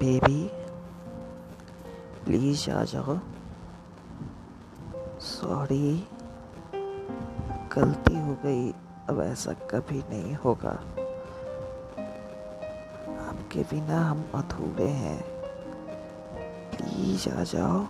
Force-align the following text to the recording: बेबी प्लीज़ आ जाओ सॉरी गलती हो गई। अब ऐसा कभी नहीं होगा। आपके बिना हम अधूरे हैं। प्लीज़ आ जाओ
बेबी 0.00 0.50
प्लीज़ 2.24 2.70
आ 2.70 2.82
जाओ 2.84 3.18
सॉरी 5.20 6.08
गलती 7.72 8.14
हो 8.14 8.34
गई। 8.44 8.70
अब 9.08 9.20
ऐसा 9.22 9.52
कभी 9.52 9.98
नहीं 9.98 10.34
होगा। 10.34 10.70
आपके 13.28 13.62
बिना 13.62 14.00
हम 14.04 14.24
अधूरे 14.34 14.88
हैं। 15.02 15.22
प्लीज़ 16.70 17.28
आ 17.28 17.42
जाओ 17.42 17.86